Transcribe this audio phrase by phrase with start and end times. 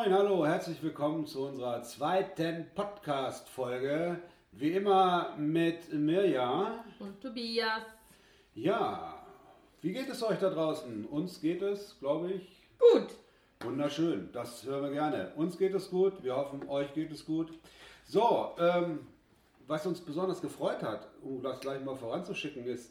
[0.00, 4.16] moin, hallo, herzlich willkommen zu unserer zweiten Podcast-Folge.
[4.52, 6.82] Wie immer mit Mirja.
[6.98, 7.82] Und Tobias.
[8.54, 9.22] Ja,
[9.82, 11.04] wie geht es euch da draußen?
[11.04, 12.62] Uns geht es, glaube ich.
[12.78, 13.08] Gut.
[13.60, 15.32] Wunderschön, das hören wir gerne.
[15.36, 17.52] Uns geht es gut, wir hoffen, euch geht es gut.
[18.06, 19.00] So, ähm,
[19.66, 22.90] was uns besonders gefreut hat, um das gleich mal voranzuschicken, ist,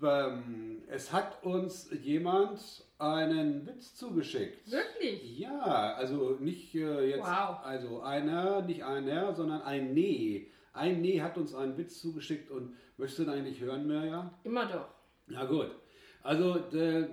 [0.00, 4.70] es hat uns jemand einen Witz zugeschickt.
[4.70, 5.38] Wirklich?
[5.38, 7.58] Ja, also nicht äh, jetzt, Wow.
[7.64, 10.50] also einer, nicht einer, sondern ein Nee.
[10.72, 14.32] Ein Nee hat uns einen Witz zugeschickt und möchtest du ihn eigentlich hören, Mirja?
[14.44, 14.88] Immer doch.
[15.26, 15.70] Na gut.
[16.22, 17.08] Also äh,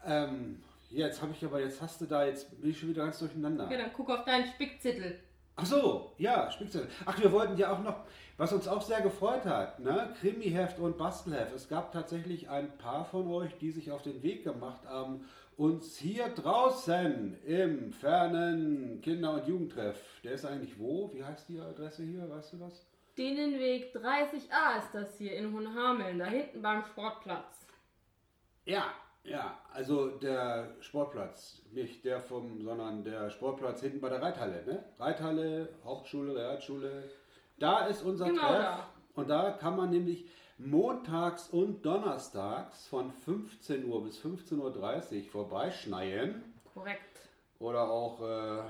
[0.06, 3.20] ähm, jetzt habe ich aber, jetzt hast du da, jetzt bin ich schon wieder ganz
[3.20, 3.70] durcheinander.
[3.72, 5.20] Ja, dann guck auf deinen Spickzettel.
[5.56, 6.90] Ach so, ja, Spickzettel.
[7.06, 8.06] Ach, wir wollten ja auch noch,
[8.38, 10.14] was uns auch sehr gefreut hat, ne?
[10.20, 11.54] Krimiheft und Bastelheft.
[11.54, 15.98] Es gab tatsächlich ein paar von euch, die sich auf den Weg gemacht haben, uns
[15.98, 20.02] hier draußen im fernen Kinder- und Jugendtreff.
[20.24, 21.12] Der ist eigentlich wo?
[21.14, 22.28] Wie heißt die Adresse hier?
[22.30, 22.88] Weißt du das?
[23.18, 27.68] Denenweg 30a ist das hier in Hohenhameln, da hinten beim Sportplatz.
[28.66, 28.86] Ja,
[29.26, 34.84] ja, also der Sportplatz, nicht der vom, sondern der Sportplatz hinten bei der Reithalle, ne?
[35.00, 37.10] Reithalle, Hauptschule, Realschule.
[37.64, 38.58] Da ist unser Genau Treff.
[38.60, 38.90] da.
[39.16, 40.26] Und da kann man nämlich
[40.58, 46.44] montags und donnerstags von 15 Uhr bis 15.30 Uhr vorbeischneien.
[46.74, 47.20] Korrekt.
[47.60, 48.64] Oder auch, äh,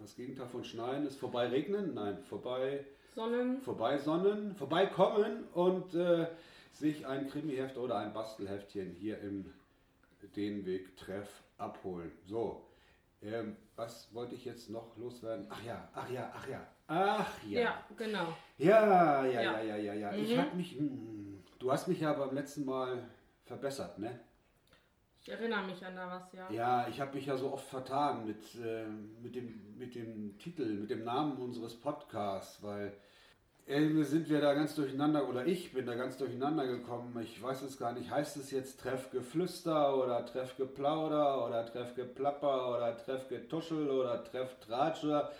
[0.00, 1.94] das Gegenteil von schneien ist vorbeiregnen?
[1.94, 2.84] Nein, vorbei
[3.14, 3.60] Sonnen.
[3.60, 6.26] vorbeisonnen, vorbeikommen und äh,
[6.72, 9.54] sich ein Krimiheft oder ein Bastelheftchen hier im
[10.34, 11.28] Denweg-Treff
[11.58, 12.10] abholen.
[12.26, 12.66] So,
[13.22, 15.46] ähm, was wollte ich jetzt noch loswerden?
[15.50, 17.60] Ach ja, ach ja, ach ja, ach ja.
[17.60, 18.26] Ja, genau.
[18.58, 19.60] Ja, ja, ja, Ja.
[19.60, 20.12] ja, ja, ja.
[20.14, 20.40] Ich Mhm.
[20.40, 22.98] habe mich, hm, du hast mich ja beim letzten Mal
[23.44, 24.20] verbessert, ne?
[25.20, 26.50] Ich erinnere mich an da was, ja.
[26.50, 28.84] Ja, ich habe mich ja so oft vertan mit, äh,
[29.22, 32.92] mit, dem, mit dem Titel, mit dem Namen unseres Podcasts, weil
[33.66, 37.18] irgendwie sind wir da ganz durcheinander, oder ich bin da ganz durcheinander gekommen.
[37.22, 38.10] Ich weiß es gar nicht.
[38.10, 45.32] Heißt es jetzt Treffgeflüster oder Treffgeplauder oder Treffgeplapper oder Treffgetuschel oder Trefftratsch oder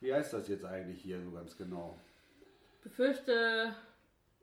[0.00, 1.98] wie heißt das jetzt eigentlich hier so ganz genau?
[2.88, 3.74] befürchte,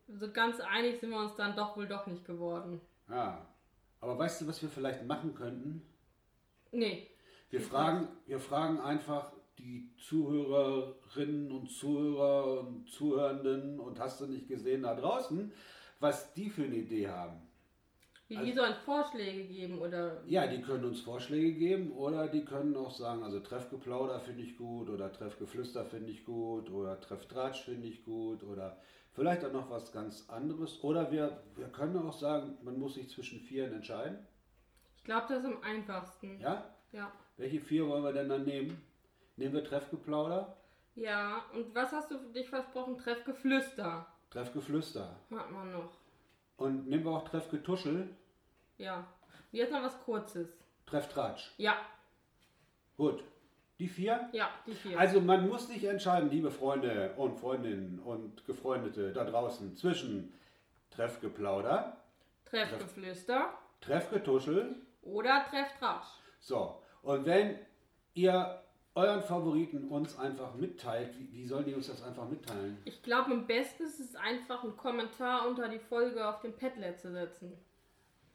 [0.07, 2.79] so ganz einig sind wir uns dann doch wohl doch nicht geworden.
[3.09, 3.45] Ja,
[4.01, 5.81] aber weißt du, was wir vielleicht machen könnten?
[6.71, 7.07] Nee.
[7.49, 14.47] Wir fragen, wir fragen einfach die Zuhörerinnen und Zuhörer und Zuhörenden und hast du nicht
[14.47, 15.51] gesehen da draußen,
[15.99, 17.41] was die für eine Idee haben.
[18.37, 20.21] Also- die sollen Vorschläge geben oder.
[20.25, 24.57] Ja, die können uns Vorschläge geben oder die können auch sagen, also Treffgeplauder finde ich
[24.57, 28.77] gut oder Treffgeflüster finde ich gut oder Trefftratsch finde ich gut oder
[29.13, 30.83] vielleicht auch noch was ganz anderes.
[30.83, 34.17] Oder wir, wir können auch sagen, man muss sich zwischen vieren entscheiden.
[34.97, 36.39] Ich glaube, das ist am einfachsten.
[36.39, 36.63] Ja?
[36.91, 37.11] Ja.
[37.37, 38.81] Welche vier wollen wir denn dann nehmen?
[39.37, 40.55] Nehmen wir Treffgeplauder,
[40.95, 42.97] Ja, und was hast du dich versprochen?
[42.97, 44.07] Treffgeflüster.
[44.29, 45.15] Treffgeflüster.
[45.31, 45.91] Hat man noch.
[46.57, 48.07] Und nehmen wir auch Treffgetuschel,
[48.77, 48.97] Ja.
[49.51, 50.49] Und jetzt noch was Kurzes.
[50.85, 51.51] Trefftratsch.
[51.57, 51.77] Ja,
[52.97, 53.23] Gut.
[53.77, 54.29] Die vier?
[54.31, 54.97] ja, die vier.
[54.97, 60.33] Also man muss sich entscheiden, liebe Freunde und Freundinnen und Gefreundete da draußen, zwischen
[60.91, 61.97] Treffgeplauder,
[62.45, 63.49] Treffgeflüster
[63.81, 64.75] Treffgetuschel.
[65.01, 66.07] oder Trefftratsch.
[66.39, 67.59] So, und wenn
[68.13, 68.61] ihr
[68.95, 72.77] euren Favoriten uns einfach mitteilt, wie, wie sollen die uns das einfach mitteilen?
[72.85, 76.97] Ich glaube, am besten ist es einfach, einen Kommentar unter die Folge auf dem Padlet
[77.01, 77.51] zu setzen.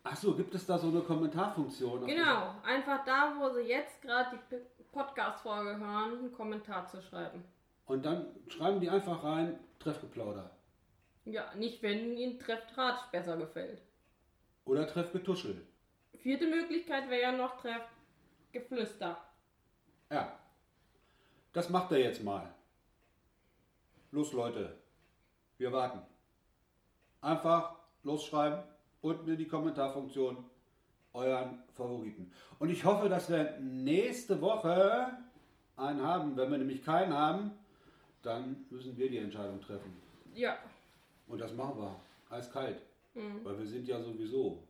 [0.02, 2.06] Ach so, gibt es da so eine Kommentarfunktion?
[2.06, 7.44] Genau, einfach da, wo sie jetzt gerade die Podcast-Folge hören, einen Kommentar zu schreiben.
[7.87, 10.50] Und dann schreiben die einfach rein, Treffgeplauder
[11.25, 13.82] Ja, nicht, wenn ihnen Trefftratsch besser gefällt.
[14.64, 15.67] oder Treffgetuschel.
[16.19, 19.17] Vierte Möglichkeit wäre ja noch Treffgeflüster.
[20.11, 20.38] Ja,
[21.52, 22.55] Das macht er jetzt mal.
[24.12, 24.76] Los Leute,
[25.58, 26.00] wir warten.
[27.20, 28.62] Einfach losschreiben,
[29.02, 30.37] unten in die Kommentarfunktion
[31.12, 32.31] euren Favoriten.
[32.58, 35.08] Und ich hoffe, dass wir nächste Woche
[35.76, 36.37] einen haben.
[36.37, 37.52] Wenn wir nämlich keinen haben,
[38.23, 39.93] dann müssen wir die Entscheidung treffen.
[40.35, 40.56] Ja.
[41.26, 41.97] Und das machen wir.
[42.29, 42.81] Eiskalt.
[43.43, 44.62] Weil wir sind ja sowieso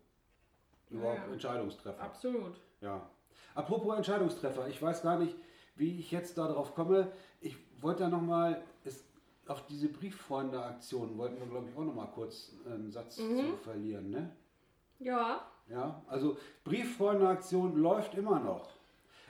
[0.89, 1.33] überhaupt Ja.
[1.33, 2.03] Entscheidungstreffer.
[2.03, 2.59] Absolut.
[2.81, 3.09] Ja.
[3.55, 5.37] Apropos Entscheidungstreffer, ich weiß gar nicht,
[5.77, 7.13] wie ich jetzt darauf komme.
[7.41, 8.63] Ich wollte ja nochmal,
[9.51, 14.11] auf diese Brieffreunde-Aktion wollten wir, glaube ich, auch nochmal kurz einen Satz zu verlieren.
[14.11, 14.31] Ne?
[15.01, 15.45] Ja.
[15.69, 18.71] Ja, also Brieffreunde-Aktion läuft immer noch.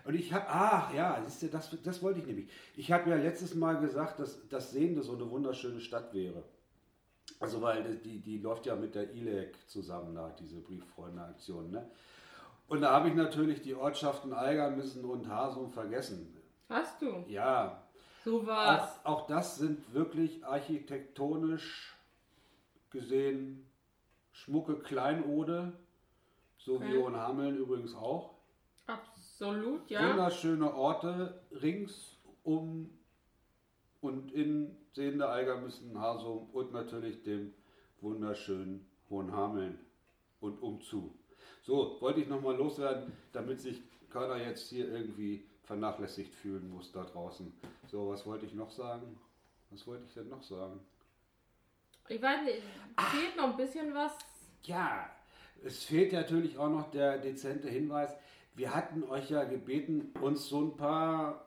[0.05, 2.51] Und ich habe, ach ja, siehst du, das, das wollte ich nämlich.
[2.77, 6.43] Ich habe ja letztes Mal gesagt, dass das Sehende so eine wunderschöne Stadt wäre.
[7.39, 11.71] Also weil die, die läuft ja mit der ILEC zusammen da, diese Brieffreunde-Aktion.
[11.71, 11.91] Ne?
[12.69, 16.35] Und da habe ich natürlich die Ortschaften Eigermissen und Hasum vergessen.
[16.69, 17.25] Hast du?
[17.27, 17.83] Ja,
[18.25, 19.01] So was.
[19.05, 21.97] auch, auch das sind wirklich architektonisch
[22.91, 23.67] gesehen
[24.33, 25.73] schmucke Kleinode,
[26.59, 27.03] so wie Okay.
[27.03, 28.35] Hohenhameln übrigens auch.
[28.87, 30.11] Absolut, ja.
[30.11, 32.91] Wunderschöne Orte rings um
[34.01, 37.55] und in Sehende Eigermissen, Hasum und natürlich dem
[38.01, 39.79] wunderschönen Hohenhameln
[40.41, 41.15] und umzu.
[41.63, 47.05] So, wollte ich nochmal loswerden, damit sich keiner jetzt hier irgendwie vernachlässigt fühlen muss da
[47.05, 47.53] draußen.
[47.87, 49.17] So, was wollte ich noch sagen?
[49.71, 50.81] Was wollte ich denn noch sagen?
[52.09, 52.61] Ich weiß nicht,
[52.99, 54.19] fehlt noch ein bisschen was.
[54.65, 55.09] Ja,
[55.63, 58.11] es fehlt natürlich auch noch der dezente Hinweis.
[58.57, 61.47] Wir hatten euch ja gebeten, uns so ein paar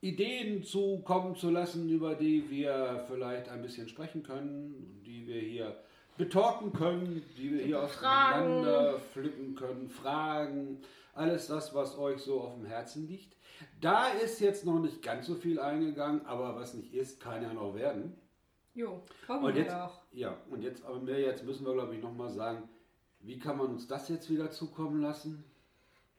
[0.00, 5.76] Ideen zukommen zu lassen, über die wir vielleicht ein bisschen sprechen können, die wir hier
[6.16, 10.80] betalken können, die wir hier auseinander pflücken können, Fragen,
[11.12, 13.36] alles das, was euch so auf dem Herzen liegt.
[13.80, 17.52] Da ist jetzt noch nicht ganz so viel eingegangen, aber was nicht ist, kann ja
[17.52, 18.16] noch werden.
[18.74, 20.02] Jo, hoffen Und wir jetzt, doch.
[20.12, 22.68] ja, und jetzt aber mehr, jetzt müssen wir glaube ich nochmal sagen,
[23.20, 25.44] wie kann man uns das jetzt wieder zukommen lassen?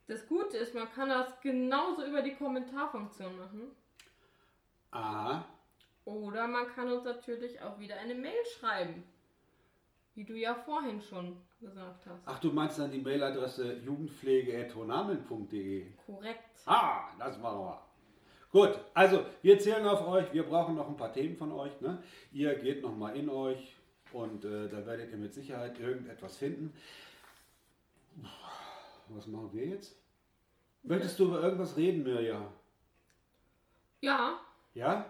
[0.05, 3.71] Das Gute ist, man kann das genauso über die Kommentarfunktion machen.
[4.91, 5.45] Aha,
[6.05, 9.03] Oder man kann uns natürlich auch wieder eine Mail schreiben.
[10.15, 12.21] Wie du ja vorhin schon gesagt hast.
[12.25, 15.85] ach du meinst dann die Mailadresse jugendpflege.honameln.de?
[16.05, 16.43] Korrekt.
[16.65, 17.81] Ah, das machen wir.
[18.51, 21.79] Gut, also wir zählen auf euch, wir brauchen noch ein paar Themen von euch.
[21.79, 22.03] Ne?
[22.33, 23.77] Ihr geht nochmal in euch
[24.11, 26.73] und äh, da werdet ihr mit Sicherheit irgendetwas finden.
[29.07, 29.95] Was machen wir jetzt?
[30.83, 32.51] Möchtest du über irgendwas reden, Mirja?
[34.01, 34.39] Ja,
[34.73, 35.05] Ja?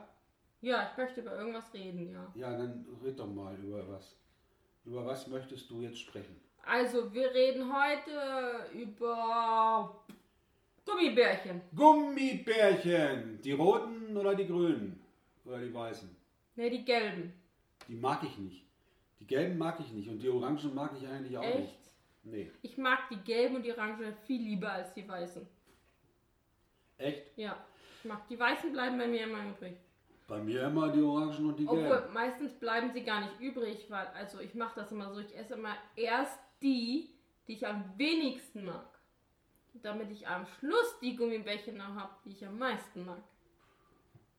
[0.62, 2.28] ja, ich möchte über irgendwas reden, ja.
[2.36, 4.16] Ja, dann red doch mal über was.
[4.86, 6.40] Über was möchtest du jetzt sprechen?
[6.66, 10.04] Also, wir reden heute über
[10.86, 11.62] Gummibärchen.
[11.76, 13.40] Gummibärchen!
[13.42, 15.00] Die roten oder die grünen?
[15.46, 16.16] Oder die weißen?
[16.56, 17.34] Ne, die gelben.
[17.88, 18.66] Die mag ich nicht.
[19.20, 21.58] Die gelben mag ich nicht und die orangen mag ich eigentlich auch nicht.
[21.58, 21.78] Echt?
[22.24, 22.52] Nee.
[22.62, 25.48] Ich mag die gelben und die orangen viel lieber als die weißen.
[26.98, 27.38] Echt?
[27.38, 27.64] Ja.
[28.00, 29.78] Ich mag die weißen bleiben bei mir immer übrig.
[30.28, 32.14] Bei mir immer die orangen und die Obwohl, gelben.
[32.14, 35.56] meistens bleiben sie gar nicht übrig, weil, also ich mache das immer so, ich esse
[35.56, 37.10] immer erst die,
[37.48, 38.88] die ich am wenigsten mag.
[39.74, 43.22] Damit ich am Schluss die Gummibärchen noch habe, die ich am meisten mag.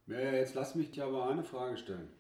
[0.07, 2.13] Ja, jetzt lass mich dir aber eine Frage stellen.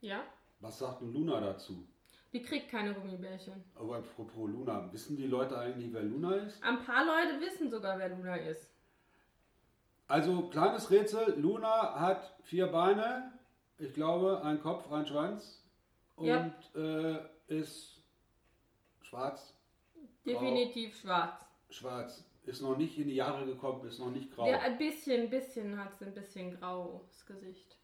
[0.00, 0.22] Ja?
[0.60, 1.86] Was sagt nun Luna dazu?
[2.32, 3.62] Die kriegt keine Gummibärchen.
[3.74, 6.62] Aber apropos Luna, wissen die Leute eigentlich, wer Luna ist?
[6.62, 8.70] Ein paar Leute wissen sogar, wer Luna ist.
[10.12, 13.32] Also, kleines Rätsel, Luna hat vier Beine,
[13.78, 15.64] ich glaube, ein Kopf, ein Schwanz
[16.16, 16.50] und Ja.
[16.74, 18.02] äh, ist
[19.00, 19.54] schwarz.
[20.26, 21.46] Definitiv schwarz.
[21.70, 22.22] Schwarz.
[22.44, 24.46] Ist noch nicht in die Jahre gekommen, ist noch nicht grau.
[24.46, 27.78] Ja, ein bisschen, ein bisschen hat sie ein bisschen graues Gesicht.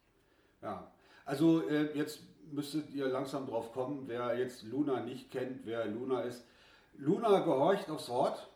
[0.61, 0.91] Ja,
[1.25, 2.19] also äh, jetzt
[2.51, 6.45] müsstet ihr langsam drauf kommen, wer jetzt Luna nicht kennt, wer Luna ist.
[6.93, 8.47] Luna gehorcht aufs Wort,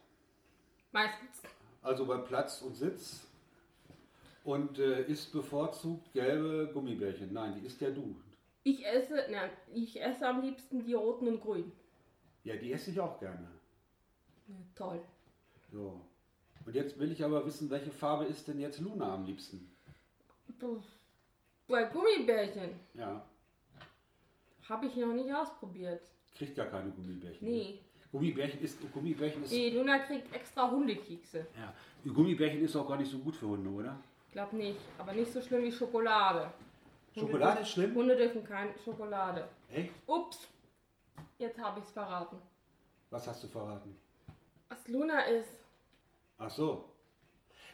[0.92, 1.42] Meistens.
[1.82, 3.25] also bei Platz und Sitz
[4.43, 7.31] und äh, isst bevorzugt gelbe Gummibärchen.
[7.33, 8.15] Nein, die isst ja du.
[8.63, 11.71] Ich esse, na, ich esse am liebsten die roten und grünen.
[12.43, 13.47] Ja, die esse ich auch gerne.
[14.47, 15.01] Ja, toll.
[15.71, 16.00] So.
[16.65, 19.69] Und jetzt will ich aber wissen, welche Farbe ist denn jetzt Luna am liebsten?
[21.67, 23.25] Bei Gummibärchen Ja,
[24.69, 26.01] habe ich noch nicht ausprobiert.
[26.38, 27.45] kriegt ja keine Gummibärchen.
[27.47, 27.53] ne?
[27.53, 27.79] Nee.
[28.12, 31.47] Gummibärchen ist, Gummibärchen ist, Nee, Luna kriegt extra Hundekekse.
[31.57, 31.73] ja,
[32.13, 34.00] Gummibärchen ist auch gar nicht so gut für Hunde, oder?
[34.33, 36.51] Glaub nicht, aber nicht so schlimm wie Schokolade.
[37.15, 37.95] Hunde Schokolade dürfen- ist schlimm?
[37.95, 39.47] Hunde dürfen keine Schokolade.
[39.71, 39.91] Echt?
[40.07, 40.47] Ups,
[41.37, 42.37] jetzt habe ich es verraten.
[43.11, 43.95] Was hast du verraten?
[44.69, 45.51] Was Luna ist.
[46.39, 46.85] Ach so.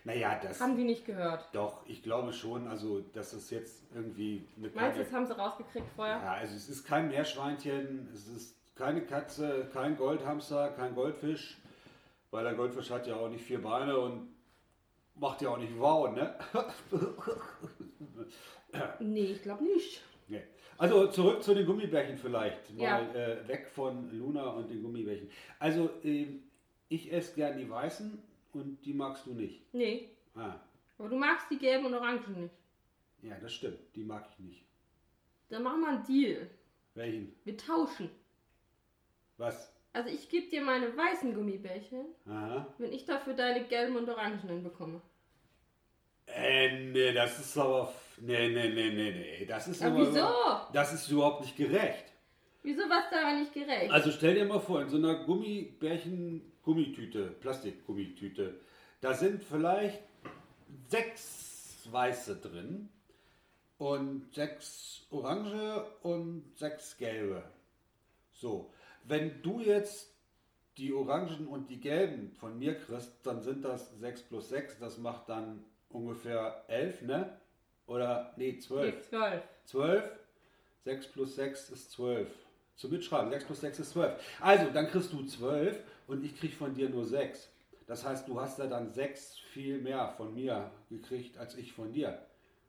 [0.04, 0.60] Naja, das.
[0.60, 1.48] Haben die nicht gehört.
[1.54, 5.38] Doch, ich glaube schon, also dass es jetzt irgendwie eine Meinst du, das haben sie
[5.38, 6.18] rausgekriegt vorher?
[6.18, 11.58] Ja, also es ist kein Meerschweinchen, es ist keine Katze, kein Goldhamster, kein Goldfisch,
[12.32, 14.30] weil der Goldfisch hat ja auch nicht vier Beine und
[15.20, 16.36] macht ja auch nicht wow, ne?
[19.00, 20.02] nee, ich glaube nicht.
[20.28, 20.44] Nee.
[20.78, 23.02] Also zurück zu den Gummibärchen vielleicht, mal Ja.
[23.14, 25.30] äh, weg von Luna und den Gummibärchen.
[25.60, 26.44] Also ähm,
[26.88, 28.22] ich esse gern die weißen
[28.54, 29.62] und die magst du nicht.
[29.74, 30.10] Nee.
[30.36, 30.56] Ah,
[30.98, 32.54] Aber du magst die gelben und orangen nicht.
[33.24, 34.64] ja, das stimmt, die mag ich nicht.
[35.50, 36.50] Dann machen wir einen Deal.
[36.94, 37.34] Welchen?
[37.44, 38.10] Wir tauschen.
[39.38, 39.74] Was?
[39.94, 42.68] Also ich gebe dir meine weißen Gummibärchen, Aha.
[42.78, 45.02] wenn ich dafür deine gelben und orangen bekomme.
[46.36, 47.94] Äh, nee, das ist aber.
[48.22, 49.46] Nee, nee, nee, nee, nee.
[49.46, 50.28] Das ist Aber wieso?
[50.74, 52.06] Das ist überhaupt nicht gerecht.
[52.64, 53.90] Wieso was da nicht gerecht?
[53.92, 58.60] Also stell dir mal vor, in so einer Gummibärchen-Gummitüte, Plastikgummitüte,
[59.00, 60.02] da sind vielleicht
[60.88, 62.90] sechs weiße drin
[63.78, 67.44] und sechs orange und sechs gelbe.
[68.34, 68.74] So,
[69.06, 70.14] wenn du jetzt
[70.78, 74.98] die orangen und die gelben von mir kriegst, dann sind das 6 plus 6, das
[74.98, 77.38] macht dann ungefähr 11, ne?
[77.88, 78.96] Oder, nee, 12.
[78.96, 79.44] Nee, zwölf.
[79.66, 80.04] 12.
[80.86, 82.30] 6 plus 6 ist 12.
[82.76, 84.22] Zum Mitschreiben, 6 plus 6 ist 12.
[84.40, 87.52] Also, dann kriegst du 12 und ich krieg von dir nur 6.
[87.88, 91.92] Das heißt, du hast ja dann 6 viel mehr von mir gekriegt als ich von
[91.92, 92.20] dir.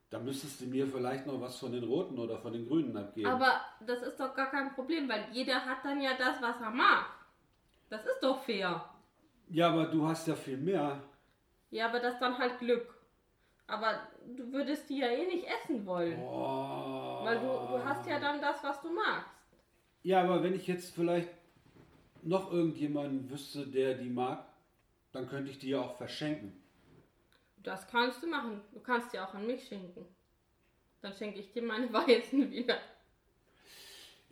[0.08, 3.28] Da müsstest du mir vielleicht noch was von den roten oder von den grünen abgeben.
[3.28, 6.70] Aber das ist doch gar kein Problem, weil jeder hat dann ja das, was er
[6.70, 7.04] mag.
[7.90, 8.84] Das ist doch fair.
[9.48, 11.00] ja, aber du hast ja viel mehr.
[11.70, 12.94] Ja, aber das ist dann halt Glück.
[13.70, 14.00] Aber
[14.36, 16.18] du würdest die ja eh nicht essen wollen.
[16.20, 17.24] Oh.
[17.24, 19.30] Weil du, du hast ja dann das, was du magst.
[20.02, 21.28] Ja, aber wenn ich jetzt vielleicht
[22.22, 24.44] noch irgendjemanden wüsste, der die mag,
[25.12, 26.52] dann könnte ich die ja auch verschenken.
[27.62, 28.60] Das kannst du machen.
[28.72, 30.06] Du kannst die auch an mich schenken.
[31.02, 32.78] Dann schenke ich dir meine Weißen wieder.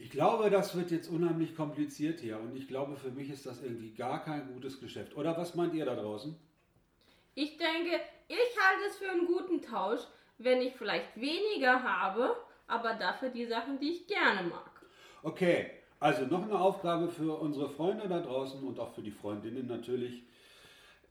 [0.01, 3.61] Ich glaube, das wird jetzt unheimlich kompliziert hier und ich glaube, für mich ist das
[3.63, 5.17] irgendwie gar kein gutes Geschäft.
[5.17, 6.37] Oder was meint ihr da draußen?
[7.41, 10.01] Ich denke, ich halte es für einen guten Tausch,
[10.39, 12.35] wenn ich vielleicht weniger habe,
[12.67, 14.83] aber dafür die Sachen, die ich gerne mag.
[15.23, 19.69] Okay, also noch eine Aufgabe für unsere Freunde da draußen und auch für die Freundinnen
[19.69, 20.25] natürlich.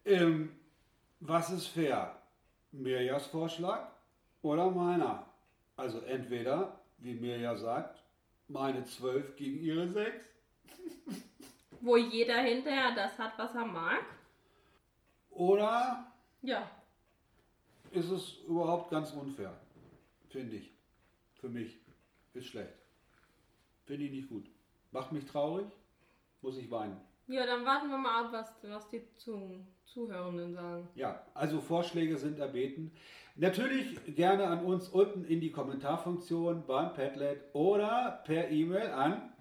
[0.04, 0.54] Ähm,
[1.22, 2.22] was ist fair?
[2.74, 3.90] Mirjas Vorschlag
[4.42, 5.26] oder meiner?
[5.78, 8.04] Also entweder, wie Mirja sagt,
[8.50, 10.26] meine 12 gegen ihre 6.
[11.80, 14.04] Wo jeder hinterher das hat, was er mag.
[15.30, 16.06] Oder
[16.42, 16.70] Ja,
[17.92, 19.54] ist es überhaupt ganz unfair?
[20.30, 20.72] Finde ich.
[21.36, 21.80] Für mich.
[22.34, 22.74] Ist schlecht.
[23.86, 24.50] Finde ich nicht gut.
[24.92, 25.68] Macht mich traurig.
[26.42, 27.00] Muss ich weinen.
[27.28, 30.88] ja, dann warten wir mal ab, was, was die zu, Zuhörenden sagen.
[30.96, 32.92] Ja, also Vorschläge sind erbeten.
[33.36, 39.34] Natürlich gerne an uns unten in die Kommentarfunktion beim Padlet oder per E-Mail an.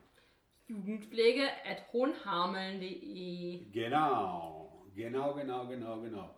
[0.69, 6.36] Jugendpflege at hohenhameln.de Genau, genau, genau, genau, genau.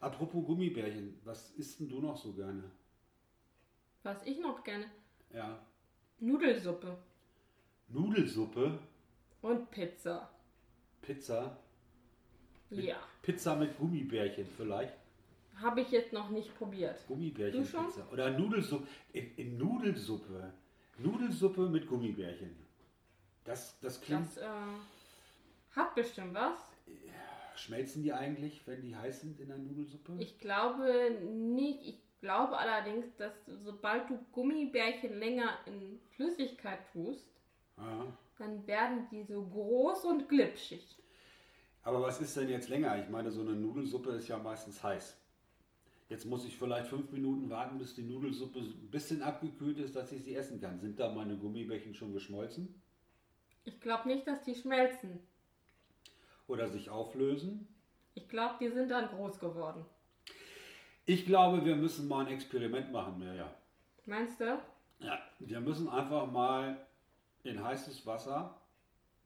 [0.00, 2.62] Apropos Gummibärchen, was isst denn du noch so gerne?
[4.02, 4.86] Was ich noch gerne.
[5.32, 5.58] Ja,
[6.20, 6.96] Nudelsuppe
[7.88, 8.78] Nudelsuppe,
[9.42, 10.30] und Pizza.
[11.02, 11.56] Pizza,
[12.70, 14.94] Ja, Pizza mit Gummibärchen vielleicht.
[15.56, 16.94] habe ich jetzt noch nicht probiert.
[16.96, 17.16] Du schon?
[17.16, 18.86] Gummibärchenpizza oder Nudelsuppe.
[19.12, 20.52] In, in Nudelsuppe,
[20.98, 22.56] Nudelsuppe mit Gummibärchen.
[23.44, 24.26] Das, das klingt.
[24.26, 24.46] Das äh,
[25.76, 26.58] hat bestimmt was.
[27.56, 30.16] Schmelzen die eigentlich, wenn die heiß sind in der Nudelsuppe?
[30.18, 31.86] Ich glaube nicht.
[31.86, 37.28] Ich glaube allerdings, dass sobald du Gummibärchen länger in Flüssigkeit tust,
[37.76, 38.06] Ja.
[38.38, 40.96] dann werden die so groß und glitschig.
[41.82, 43.02] Aber was ist denn jetzt länger?
[43.02, 45.20] Ich meine, so eine Nudelsuppe ist ja meistens heiß.
[46.08, 50.12] Jetzt muss ich vielleicht fünf Minuten warten, bis die Nudelsuppe ein bisschen abgekühlt ist, dass
[50.12, 50.78] ich sie essen kann.
[50.78, 52.80] Sind da meine Gummibärchen schon geschmolzen?
[53.64, 55.20] Ich glaube nicht, dass die schmelzen.
[56.46, 57.68] Oder sich auflösen?
[58.14, 59.84] Ich glaube, die sind dann groß geworden.
[61.06, 63.50] Ich glaube, wir müssen mal ein Experiment machen, Mirja.
[64.06, 64.58] Meinst du?
[65.00, 66.86] Ja, wir müssen einfach mal
[67.42, 68.54] in heißes Wasser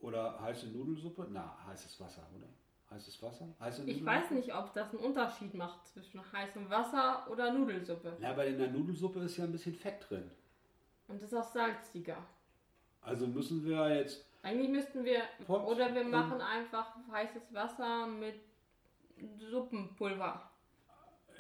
[0.01, 1.27] oder heiße Nudelsuppe.
[1.31, 2.47] Na, heißes Wasser, oder?
[2.91, 3.47] Heißes Wasser?
[3.61, 4.07] Heiße Ich Nudelsuppe?
[4.11, 8.17] weiß nicht, ob das einen Unterschied macht zwischen heißem Wasser oder Nudelsuppe.
[8.21, 10.31] Ja, aber in der Nudelsuppe ist ja ein bisschen Fett drin.
[11.07, 12.17] Und das ist auch salziger.
[13.03, 14.25] Also müssen wir jetzt.
[14.43, 18.37] Eigentlich müssten wir, Pot oder wir machen einfach heißes Wasser mit
[19.51, 20.51] Suppenpulver.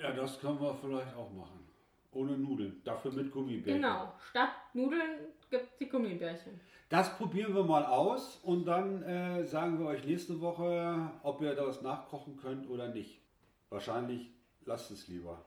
[0.00, 1.68] Ja, das können wir vielleicht auch machen.
[2.12, 2.80] Ohne Nudeln.
[2.84, 3.82] Dafür mit Gummibärchen.
[3.82, 5.18] Genau, statt Nudeln
[5.50, 6.60] gibt es die Gummibärchen.
[6.88, 11.54] Das probieren wir mal aus und dann äh, sagen wir euch nächste Woche, ob ihr
[11.54, 13.20] das nachkochen könnt oder nicht.
[13.68, 14.30] Wahrscheinlich
[14.64, 15.44] lasst es lieber.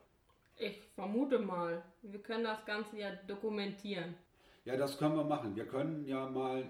[0.57, 1.81] Ich vermute mal.
[2.03, 4.15] Wir können das Ganze ja dokumentieren.
[4.65, 5.55] Ja, das können wir machen.
[5.55, 6.63] Wir können ja mal.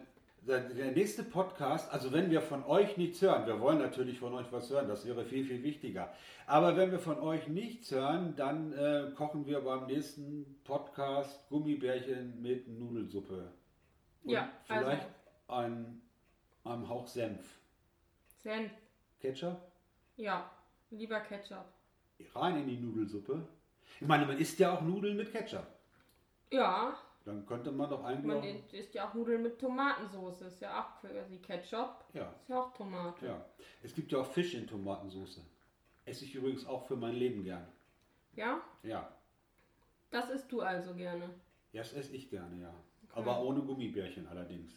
[0.48, 4.52] Der nächste Podcast, also wenn wir von euch nichts hören, wir wollen natürlich von euch
[4.52, 6.12] was hören, das wäre viel, viel wichtiger.
[6.48, 12.42] Aber wenn wir von euch nichts hören, dann äh, kochen wir beim nächsten Podcast Gummibärchen
[12.42, 13.52] mit Nudelsuppe.
[14.24, 15.08] Und Ja, also- vielleicht
[15.48, 16.02] ein,
[16.64, 17.60] einem Hauch Senf.
[18.42, 18.72] Senf.
[19.20, 19.62] Ketchup?
[20.18, 20.50] Ja,
[20.90, 21.66] lieber Ketchup.
[22.34, 23.48] Rein in die Nudelsuppe.
[24.00, 25.68] Ich meine, man isst ja auch Nudeln mit Ketchup.
[26.50, 30.42] Ja, Dann könnte man doch eigentlich man auch, isst ja auch Nudeln mit Tomatensauce.
[30.42, 32.04] Ist ja auch quasi Ketchup.
[32.14, 33.26] ja, Ist ja auch Tomate.
[33.28, 33.46] ja.
[33.84, 35.40] Es gibt ja auch Fisch in Tomatensauce.
[36.06, 37.68] Esse ich übrigens auch für mein Leben gern.
[38.36, 38.62] Ja?
[38.84, 39.16] Ja,
[40.10, 41.30] Das isst du also gerne.
[41.74, 42.74] ja das esse ich gerne, ja.
[43.14, 44.72] Aber ohne Gummibärchen allerdings.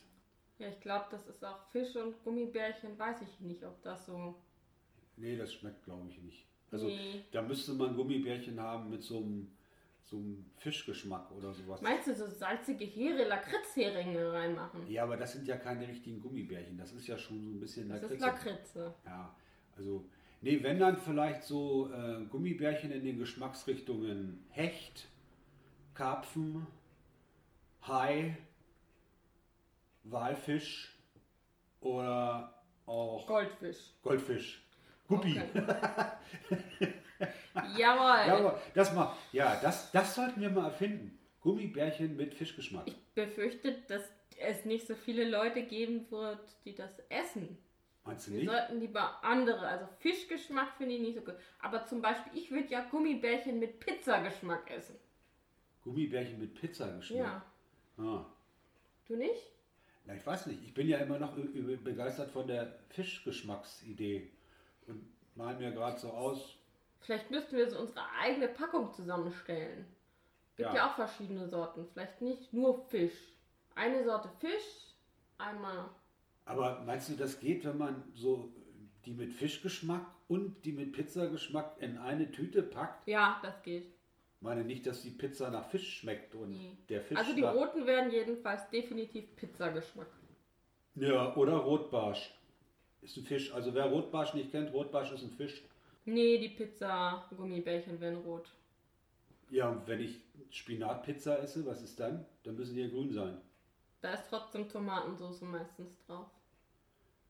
[0.59, 2.99] Ja, ich glaube, das ist auch Fisch und Gummibärchen.
[2.99, 4.35] Weiß ich nicht, ob das so.
[5.17, 6.45] Nee, das schmeckt glaube ich nicht.
[6.71, 7.25] Also Nee.
[7.33, 9.57] da müsste man Gummibärchen haben mit so einem,
[10.05, 11.81] so einem Fischgeschmack oder sowas.
[11.81, 14.87] Meinst du so salzige Heere, Lakritzheringe reinmachen?
[14.87, 16.77] Ja, aber das sind ja keine richtigen Gummibärchen.
[16.77, 18.25] Das ist ja schon so ein bisschen Das ist Lakritze.
[18.27, 18.95] Lakritze.
[19.07, 19.35] Ja,
[19.77, 20.05] also,
[20.43, 25.09] nee, wenn dann vielleicht so äh, Gummibärchen in den Geschmacksrichtungen Hecht,
[25.95, 26.67] Karpfen,
[27.87, 28.37] Hai,
[30.05, 30.99] Walfisch
[31.81, 33.95] oder auch Goldfisch.
[34.03, 34.61] Goldfisch.
[35.09, 35.41] Guppi.
[35.41, 36.89] Okay.
[37.77, 38.27] Jawohl.
[38.29, 41.19] Ja, aber das mal, ja, das, das sollten wir mal erfinden.
[41.41, 42.87] Gummibärchen mit Fischgeschmack.
[42.87, 44.03] Ich befürchte, dass
[44.39, 47.59] es nicht so viele Leute geben wird, die das essen.
[48.05, 48.51] Meinst du Wir nicht?
[48.51, 51.35] sollten lieber andere, also Fischgeschmack finde ich nicht so gut.
[51.61, 54.97] Aber zum Beispiel, ich würde ja Gummibärchen mit Pizzageschmack essen.
[55.83, 57.19] Gummibärchen mit Pizzageschmack.
[57.19, 57.45] Ja.
[57.99, 58.27] Ah.
[59.07, 59.51] Du nicht?
[60.07, 60.63] Na, ich weiß nicht.
[60.65, 64.31] Ich bin ja immer noch begeistert von der Fischgeschmacksidee.
[64.87, 66.59] Und mal mir gerade so aus,
[67.05, 69.85] Vielleicht müssten wir so unsere eigene Packung zusammenstellen.
[70.57, 70.75] Gibt ja.
[70.75, 70.91] Ja.
[70.91, 71.87] auch verschiedene Sorten.
[71.93, 73.33] Vielleicht nicht nur Fisch.
[73.75, 74.95] Eine Sorte Fisch,
[75.37, 75.91] einmal.
[76.47, 78.49] Aber meinst du, das geht, wenn man so
[79.05, 83.07] die mit Fischgeschmack und die mit Pizzageschmack in eine Tüte packt?
[83.07, 83.85] Ja, das geht.
[84.37, 86.77] Ich meine nicht, dass die Pizza nach Fisch schmeckt und Nee.
[86.89, 90.07] der Fisch Also die roten werden jedenfalls definitiv Pizzageschmack.
[90.95, 92.33] Ja, oder Rotbarsch.
[93.03, 93.53] Ist ein Fisch.
[93.53, 95.63] Also wer Rotbarsch nicht kennt, Rotbarsch ist ein Fisch.
[96.07, 98.51] Nee, die Pizza-Gummibärchen werden rot.
[99.51, 102.27] Ja, und wenn ich Spinatpizza esse, was ist dann?
[102.43, 103.41] Dann müssen die ja grün sein.
[104.01, 106.27] Da ist trotzdem Tomatensauce meistens drauf.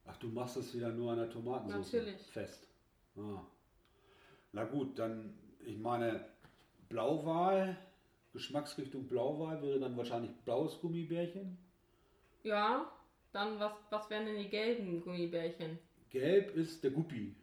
[0.06, 2.20] Ach, du machst das wieder nur an der Tomatensauce Natürlich.
[2.22, 2.66] fest.
[3.16, 3.42] Ah.
[4.52, 5.34] Na gut, dann,
[5.64, 6.24] ich meine,
[6.88, 7.76] Blauwal,
[8.32, 11.56] Geschmacksrichtung Blauwal wäre dann wahrscheinlich blaues Gummibärchen.
[12.42, 12.90] Ja,
[13.32, 15.78] dann was, was wären denn die gelben Gummibärchen?
[16.10, 17.34] Gelb ist der Guppi.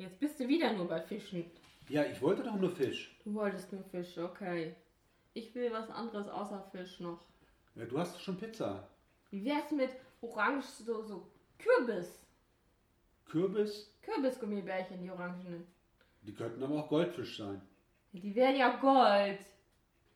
[0.00, 1.44] Jetzt bist du wieder nur bei Fischen.
[1.90, 3.14] Ja, ich wollte doch nur Fisch.
[3.22, 4.74] Du wolltest nur Fisch, okay.
[5.34, 7.20] Ich will was anderes außer Fisch noch.
[7.74, 8.88] Ja, du hast schon Pizza.
[9.30, 9.90] Wie wär's mit
[10.22, 11.26] Orange, so, so
[11.58, 12.18] Kürbis?
[13.26, 15.66] Kürbis, Kürbisgummibärchen, die orangenen.
[16.22, 17.60] die könnten aber auch Goldfisch sein.
[18.12, 19.40] Die wären ja Gold.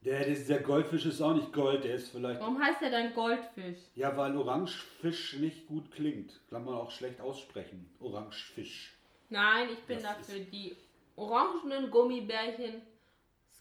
[0.01, 2.41] Der, der, der Goldfisch ist auch nicht Gold, der ist vielleicht.
[2.41, 3.79] Warum heißt der dann Goldfisch?
[3.95, 6.41] Ja, weil Orangefisch nicht gut klingt.
[6.49, 7.95] Kann man auch schlecht aussprechen.
[8.01, 8.95] Orangefisch.
[9.35, 10.77] Nein, ich bin Das dafür die
[11.17, 12.83] orangenen Gummibärchen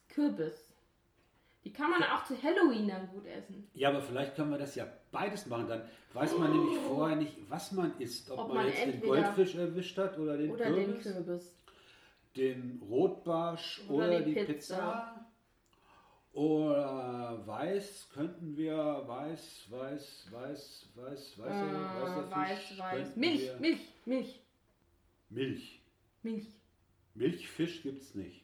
[0.08, 0.70] Kürbis.
[1.64, 3.68] Die kann man auch zu Halloween dann gut essen.
[3.74, 5.68] Ja, aber vielleicht können wir das ja beides machen.
[5.68, 5.82] Dann
[6.14, 8.30] weiß man nämlich vorher nicht, was man isst.
[8.30, 11.56] Ob, Ob man, man jetzt den Goldfisch erwischt hat oder den Oder den Kürbis, Kürbis.
[12.36, 14.76] den Rotbarsch Oder oder, die die, Pizza.
[14.76, 15.26] Pizza.
[16.34, 22.98] Oder weiß könnten wir, weiß, weiß, weiß, weiß, weiß, Äh, weißer weiß, weiß.
[22.98, 24.43] könnten Milch, Milch, Milch,
[25.34, 25.82] Milch.
[26.22, 26.48] Milch.
[27.16, 28.44] Milchfisch gibt's nicht.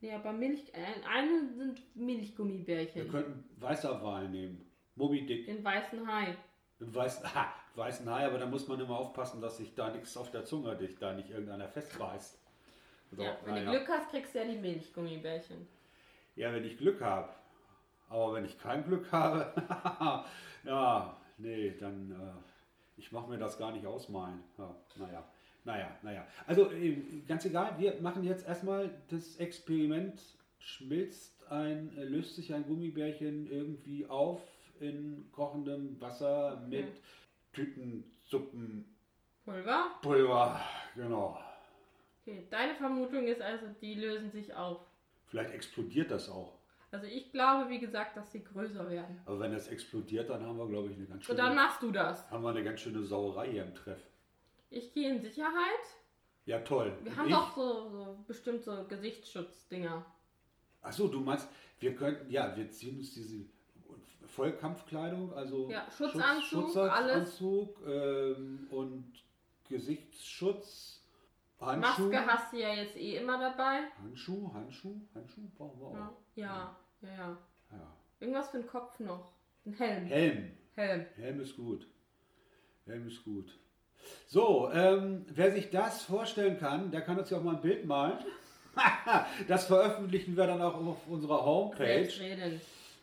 [0.00, 3.08] Nee, aber Milch, äh, eine sind Wir Milchgummibärchen.
[3.10, 4.64] könnten weißer Wal nehmen.
[4.94, 5.46] Moby Dick.
[5.46, 6.36] Den weißen Hai.
[6.80, 10.16] Einen weißen, ha, weißen Hai, aber da muss man immer aufpassen, dass sich da nichts
[10.16, 12.38] auf der Zunge dich da nicht irgendeiner festbeißt.
[13.10, 13.72] So, ja, wenn naja.
[13.72, 15.66] du Glück hast, kriegst du ja die Milchgummibärchen.
[16.36, 17.30] Ja, wenn ich Glück habe.
[18.08, 19.52] Aber wenn ich kein Glück habe,
[20.64, 24.42] ja, nee, dann, äh, ich mache mir das gar nicht ausmalen.
[24.56, 25.24] Ja, naja,
[25.68, 26.26] naja, naja.
[26.46, 26.96] Also, äh,
[27.28, 30.18] ganz egal, wir machen jetzt erstmal das Experiment.
[30.58, 34.40] Schmilzt ein, äh, löst sich ein Gummibärchen irgendwie auf
[34.80, 36.86] in kochendem Wasser mit
[37.52, 38.86] Tütensuppenpulver.
[40.02, 40.60] Pulver?
[40.96, 41.38] Genau.
[42.22, 44.80] Okay, deine Vermutung ist also, die lösen sich auf.
[45.26, 46.58] Vielleicht explodiert das auch.
[46.90, 49.20] Also ich glaube, wie gesagt, dass sie größer werden.
[49.26, 51.38] Aber wenn das explodiert, dann haben wir, glaube ich, eine ganz Und schöne...
[51.38, 52.30] dann machst du das.
[52.30, 54.00] haben wir eine ganz schöne Sauerei hier im Treff.
[54.70, 55.84] Ich gehe in Sicherheit.
[56.46, 56.96] Ja, toll.
[57.02, 57.34] Wir haben ich?
[57.34, 60.04] doch so, so bestimmt so Gesichtsschutz-Dinger.
[60.82, 61.48] Achso, du meinst,
[61.80, 63.44] wir könnten, ja, wir ziehen uns diese
[64.26, 69.12] Vollkampfkleidung, also Ja, Schutzanzug, Schutzanzug ähm, und
[69.68, 71.02] Gesichtsschutz,
[71.60, 72.02] Handschuh.
[72.02, 73.90] Maske hast du ja jetzt eh immer dabei.
[74.02, 75.94] Handschuh, Handschuh, Handschuh brauchen wir auch.
[75.94, 77.08] Ja, ja, ja.
[77.08, 77.38] ja.
[77.72, 77.92] Ja.
[78.20, 79.32] Irgendwas für den Kopf noch.
[79.66, 80.06] Ein Helm.
[80.06, 80.52] Helm.
[80.74, 81.06] Helm.
[81.16, 81.86] Helm ist gut.
[82.86, 83.58] Helm ist gut.
[84.26, 87.86] So, ähm, wer sich das vorstellen kann, der kann uns ja auch mal ein Bild
[87.86, 88.18] malen.
[89.48, 92.08] das veröffentlichen wir dann auch auf unserer Homepage.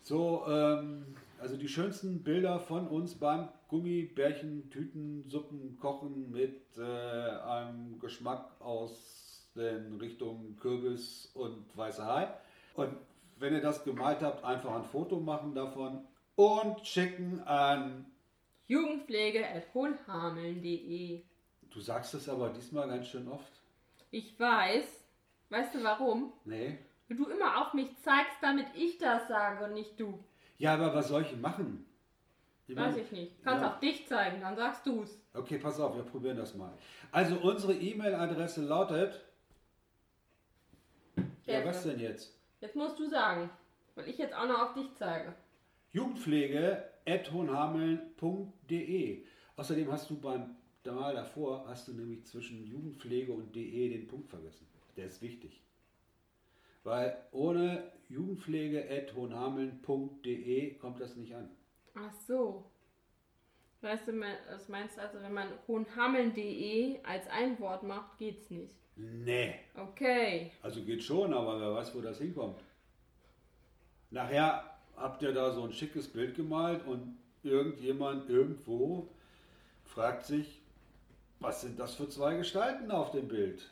[0.04, 6.82] So, ähm, also die schönsten Bilder von uns beim Gummibärchen, Tüten, Suppen, Kochen mit äh,
[6.82, 12.28] einem Geschmack aus den Richtungen Kürbis und weißer Hai.
[12.76, 12.96] Und
[13.38, 16.02] wenn ihr das gemalt habt, einfach ein Foto machen davon
[16.36, 18.06] und schicken an.
[18.68, 21.22] Jugendpflege.hohlhameln.de
[21.72, 23.52] Du sagst es aber diesmal ganz schön oft.
[24.12, 24.86] Ich weiß.
[25.50, 26.32] Weißt du warum?
[26.46, 26.78] Nee.
[27.08, 30.24] Weil du immer auf mich zeigst, damit ich das sage und nicht du.
[30.58, 31.86] Ja, aber was soll ich machen?
[32.68, 33.44] Ich Weiß meine- ich nicht.
[33.44, 33.74] Kannst Ja.
[33.74, 35.20] auf dich zeigen, dann sagst du's.
[35.34, 36.74] Okay, pass auf, wir probieren das mal.
[37.12, 39.22] Also unsere E-Mail-Adresse lautet.
[41.46, 42.34] Ja, was denn jetzt?
[42.62, 43.50] Jetzt musst du sagen,
[43.94, 45.36] weil ich jetzt auch noch auf dich zeige.
[47.06, 49.24] Jugendpflege.hohenhameln.de.
[49.56, 54.30] Außerdem hast du beim Mal davor, hast du nämlich zwischen Jugendpflege und de den Punkt
[54.30, 54.68] vergessen.
[54.96, 55.64] Der ist wichtig.
[56.84, 61.50] Weil ohne jugendpflege.hohenhameln.de kommt das nicht an.
[61.96, 62.70] Ach so.
[63.82, 64.12] Weißt du,
[64.48, 68.76] das meinst du also, wenn man hohenhameln.de als ein Wort macht, geht's nicht.
[68.96, 69.56] Nee.
[69.76, 70.52] Okay.
[70.62, 72.62] Also geht schon, aber wer weiß, wo das hinkommt.
[74.12, 79.08] Nachher habt ihr da so ein schickes Bild gemalt und irgendjemand irgendwo
[79.84, 80.62] fragt sich,
[81.40, 83.70] was sind das für zwei Gestalten auf dem Bild?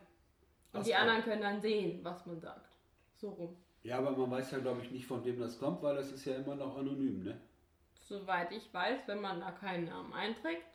[0.71, 2.69] Und die anderen können dann sehen, was man sagt.
[3.15, 3.55] So rum.
[3.83, 6.25] Ja, aber man weiß ja, glaube ich, nicht, von wem das kommt, weil das ist
[6.25, 7.39] ja immer noch anonym, ne?
[8.01, 10.65] Soweit ich weiß, wenn man da keinen Namen einträgt.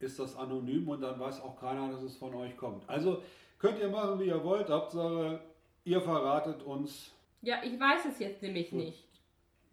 [0.00, 2.88] Ist das anonym und dann weiß auch keiner, dass es von euch kommt.
[2.88, 3.22] Also
[3.58, 4.68] könnt ihr machen, wie ihr wollt.
[4.68, 5.40] Hauptsache,
[5.84, 7.12] ihr verratet uns
[7.42, 9.08] Ja, ich weiß es jetzt nämlich nicht.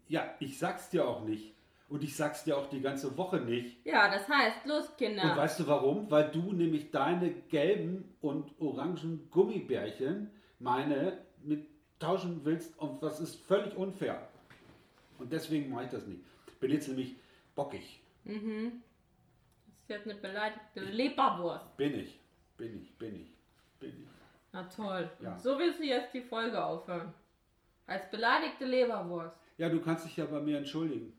[0.08, 1.55] Ja, ich sag's dir auch nicht.
[1.88, 3.86] Und ich sag's dir auch die ganze Woche nicht.
[3.86, 5.38] Ja, das heißt, los Und Kinder.
[5.38, 6.10] weißt du warum?
[6.10, 11.67] Weil du nämlich deine gelben und orangen Gummibärchen meine mit
[12.00, 14.28] tauschen willst und das ist völlig unfair.
[15.19, 16.21] Und deswegen mache ich das nicht.
[16.60, 17.15] Bin jetzt nämlich
[17.56, 18.02] bockig.
[18.24, 18.82] Mhm.
[19.88, 21.78] Das ist jetzt eine beleidigte Leberwurst.
[21.78, 22.19] Bin ich.
[22.58, 22.98] Bin ich.
[22.98, 23.32] Bin ich.
[23.80, 24.08] Bin ich.
[24.52, 25.10] Na toll.
[25.21, 25.34] Ja.
[25.34, 27.13] Und so willst du jetzt die Folge aufhören.
[27.86, 29.38] Als beleidigte Leberwurst.
[29.58, 31.13] Ja, du kannst dich ja bei mir entschuldigen.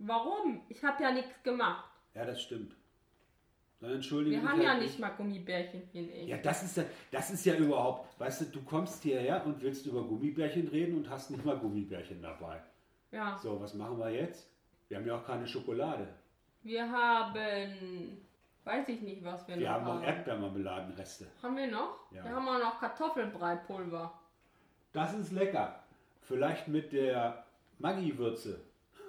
[0.00, 0.62] Warum?
[0.68, 1.84] Ich habe ja nichts gemacht.
[2.14, 2.74] Ja, das stimmt.
[3.80, 4.82] Dann entschuldige Wir haben halt ja nicht.
[4.88, 6.10] nicht mal Gummibärchenchen.
[6.10, 6.26] Ey.
[6.26, 9.86] Ja, das ist ja, das ist ja überhaupt, weißt du, du kommst hierher und willst
[9.86, 12.60] über Gummibärchen reden und hast nicht mal Gummibärchen dabei.
[13.10, 13.38] ja.
[13.38, 14.50] So, was machen wir jetzt?
[14.88, 16.08] Wir haben ja auch keine Schokolade.
[16.62, 18.20] Wir haben.
[18.64, 20.00] Weiß ich nicht, was wir, Wir noch haben haben.
[20.00, 21.26] noch Erdbeermarmeladenreste.
[21.42, 22.10] Haben wir noch?
[22.12, 22.22] Ja.
[22.24, 24.12] Wir haben auch noch Kartoffelbreipulver.
[24.92, 25.82] Das ist lecker.
[26.20, 27.44] Vielleicht mit der
[27.78, 28.60] Maggi-Würze.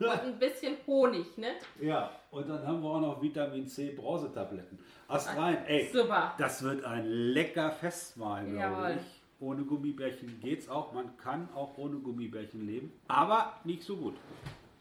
[0.09, 1.53] Und ein bisschen Honig, ne?
[1.79, 4.79] Ja, und dann haben wir auch noch Vitamin C Brausetabletten.
[5.07, 5.89] Ast rein, ey.
[5.91, 6.33] Super.
[6.37, 9.21] Das wird ein lecker Festmahl, glaube ich.
[9.41, 10.93] Ohne Gummibärchen geht's auch.
[10.93, 14.15] Man kann auch ohne Gummibärchen leben, aber nicht so gut.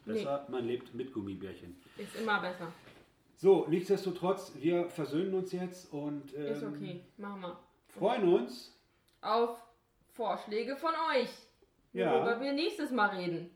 [0.05, 1.77] Besser, man lebt mit Gummibärchen.
[1.97, 2.73] Ist immer besser.
[3.37, 7.01] So, nichtsdestotrotz, wir versöhnen uns jetzt und ähm, Ist okay.
[7.17, 7.59] Machen wir.
[7.89, 8.79] freuen uns.
[9.23, 9.59] Auf
[10.13, 11.31] Vorschläge von euch.
[11.93, 12.13] Ja.
[12.13, 13.51] Worüber wir nächstes Mal reden.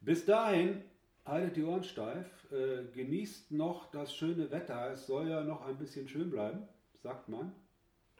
[0.00, 0.82] Bis dahin,
[1.28, 4.92] haltet die Ohren steif, äh, genießt noch das schöne Wetter.
[4.92, 6.66] Es soll ja noch ein bisschen schön bleiben,
[7.02, 7.52] sagt man.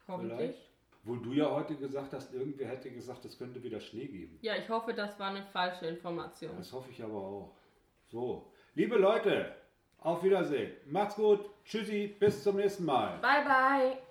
[0.07, 0.37] Hoffentlich.
[0.37, 0.69] Vielleicht.
[1.03, 4.37] Wohl du ja heute gesagt hast, irgendwer hätte gesagt, es könnte wieder Schnee geben.
[4.41, 6.51] Ja, ich hoffe, das war eine falsche Information.
[6.57, 7.55] Das hoffe ich aber auch.
[8.07, 9.55] So, liebe Leute,
[9.99, 10.73] auf Wiedersehen.
[10.85, 11.49] Macht's gut.
[11.63, 13.17] Tschüssi, bis zum nächsten Mal.
[13.19, 14.08] Bye, bye.